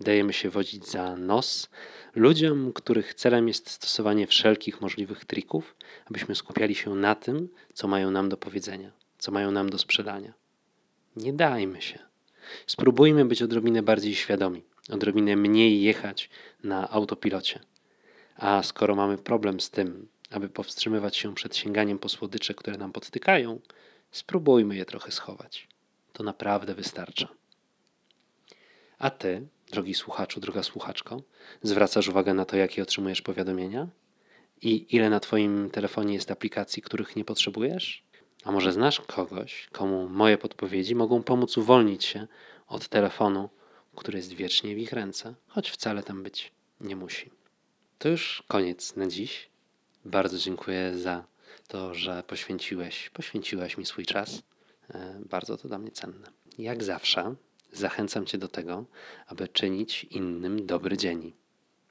Dajemy 0.00 0.32
się 0.32 0.50
wodzić 0.50 0.86
za 0.86 1.16
nos 1.16 1.68
ludziom, 2.14 2.72
których 2.72 3.14
celem 3.14 3.48
jest 3.48 3.70
stosowanie 3.70 4.26
wszelkich 4.26 4.80
możliwych 4.80 5.24
trików, 5.24 5.76
abyśmy 6.04 6.34
skupiali 6.34 6.74
się 6.74 6.94
na 6.94 7.14
tym, 7.14 7.48
co 7.74 7.88
mają 7.88 8.10
nam 8.10 8.28
do 8.28 8.36
powiedzenia, 8.36 8.92
co 9.18 9.32
mają 9.32 9.50
nam 9.50 9.70
do 9.70 9.78
sprzedania. 9.78 10.32
Nie 11.16 11.32
dajmy 11.32 11.82
się. 11.82 11.98
Spróbujmy 12.66 13.24
być 13.24 13.42
odrobinę 13.42 13.82
bardziej 13.82 14.14
świadomi, 14.14 14.62
odrobinę 14.90 15.36
mniej 15.36 15.82
jechać 15.82 16.30
na 16.64 16.90
autopilocie. 16.90 17.60
A 18.36 18.62
skoro 18.62 18.94
mamy 18.94 19.18
problem 19.18 19.60
z 19.60 19.70
tym, 19.70 20.08
aby 20.30 20.48
powstrzymywać 20.48 21.16
się 21.16 21.34
przed 21.34 21.56
sięganiem 21.56 21.98
po 21.98 22.08
słodycze, 22.08 22.54
które 22.54 22.78
nam 22.78 22.92
podtykają, 22.92 23.60
spróbujmy 24.10 24.76
je 24.76 24.84
trochę 24.84 25.12
schować. 25.12 25.68
To 26.12 26.22
naprawdę 26.22 26.74
wystarcza. 26.74 27.28
A 29.04 29.10
ty, 29.10 29.46
drogi 29.72 29.94
słuchaczu, 29.94 30.40
droga 30.40 30.62
słuchaczko, 30.62 31.22
zwracasz 31.62 32.08
uwagę 32.08 32.34
na 32.34 32.44
to, 32.44 32.56
jakie 32.56 32.82
otrzymujesz 32.82 33.22
powiadomienia? 33.22 33.88
I 34.62 34.96
ile 34.96 35.10
na 35.10 35.20
Twoim 35.20 35.70
telefonie 35.70 36.14
jest 36.14 36.30
aplikacji, 36.30 36.82
których 36.82 37.16
nie 37.16 37.24
potrzebujesz? 37.24 38.04
A 38.44 38.52
może 38.52 38.72
znasz 38.72 39.00
kogoś, 39.00 39.68
komu 39.72 40.08
moje 40.08 40.38
podpowiedzi 40.38 40.94
mogą 40.94 41.22
pomóc 41.22 41.56
uwolnić 41.56 42.04
się 42.04 42.26
od 42.68 42.88
telefonu, 42.88 43.48
który 43.96 44.18
jest 44.18 44.32
wiecznie 44.32 44.74
w 44.74 44.78
ich 44.78 44.92
ręce, 44.92 45.34
choć 45.48 45.70
wcale 45.70 46.02
tam 46.02 46.22
być 46.22 46.52
nie 46.80 46.96
musi. 46.96 47.30
To 47.98 48.08
już 48.08 48.44
koniec 48.48 48.96
na 48.96 49.06
dziś. 49.06 49.48
Bardzo 50.04 50.38
dziękuję 50.38 50.98
za 50.98 51.24
to, 51.68 51.94
że 51.94 52.22
poświęciłeś, 52.22 53.10
poświęciłaś 53.10 53.78
mi 53.78 53.86
swój 53.86 54.06
czas. 54.06 54.42
E, 54.90 55.20
bardzo 55.30 55.56
to 55.56 55.68
dla 55.68 55.78
mnie 55.78 55.90
cenne. 55.90 56.28
Jak 56.58 56.84
zawsze 56.84 57.34
zachęcam 57.74 58.26
Cię 58.26 58.38
do 58.38 58.48
tego, 58.48 58.84
aby 59.26 59.48
czynić 59.48 60.04
innym 60.04 60.66
dobry 60.66 60.96
dzień. 60.96 61.32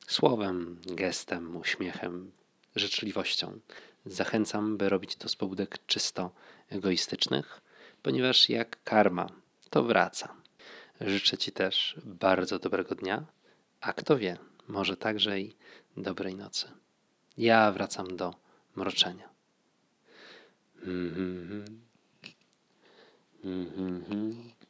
Słowem, 0.08 0.82
gestem, 0.86 1.58
uśmiechem, 1.58 2.32
życzliwością. 2.76 3.60
Zachęcam, 4.06 4.78
by 4.78 4.89
robić 4.89 5.15
to 5.15 5.30
z 5.30 5.36
pobudek 5.36 5.86
czysto 5.86 6.32
egoistycznych, 6.69 7.62
ponieważ 8.02 8.50
jak 8.50 8.84
karma, 8.84 9.30
to 9.69 9.84
wraca. 9.84 10.36
Życzę 11.02 11.38
Ci 11.38 11.52
też 11.52 11.96
bardzo 12.06 12.60
dobrego 12.60 12.96
dnia, 12.96 13.26
a 13.82 13.93
kto 13.93 14.17
wie, 14.17 14.38
może 14.67 14.98
także 14.98 15.39
i 15.39 15.56
dobrej 15.98 16.36
nocy. 16.36 16.67
Ja 17.38 17.72
wracam 17.72 18.17
do 18.17 18.36
mroczenia. 18.76 19.30
Mm-hmm. 20.86 21.65
Mm-hmm. 23.46 24.62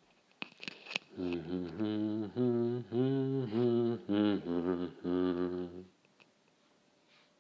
Mm-hmm. 1.19 1.65
mm-hmm. 1.78 2.78
mm-hmm. 2.91 4.86
mm-hmm. 5.06 5.92